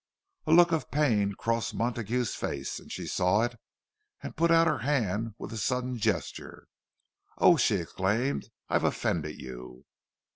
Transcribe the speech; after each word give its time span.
A 0.47 0.51
look 0.51 0.71
of 0.71 0.89
pain 0.89 1.33
crossed 1.37 1.75
Montague's 1.75 2.33
face; 2.33 2.79
and 2.79 2.91
she 2.91 3.05
saw 3.05 3.43
it, 3.43 3.55
and 4.23 4.35
put 4.35 4.49
out 4.49 4.65
her 4.65 4.79
hand 4.79 5.35
with 5.37 5.53
a 5.53 5.57
sudden 5.57 5.99
gesture. 5.99 6.65
"Oh!" 7.37 7.55
she 7.55 7.75
exclaimed, 7.75 8.49
"I've 8.67 8.83
offended 8.83 9.39
you!" 9.39 9.85